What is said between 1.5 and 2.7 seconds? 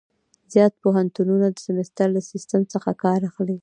د سمستر له سیسټم